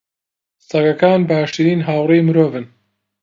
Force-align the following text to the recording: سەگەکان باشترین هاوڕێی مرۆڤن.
سەگەکان 0.69 1.19
باشترین 1.29 1.81
هاوڕێی 1.87 2.25
مرۆڤن. 2.27 2.65